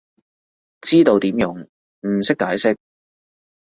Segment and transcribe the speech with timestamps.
[0.81, 2.75] 知道點用，唔識解釋